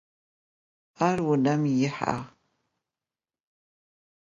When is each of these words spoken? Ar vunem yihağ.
Ar 1.07 1.17
vunem 1.25 1.63
yihağ. 1.79 2.15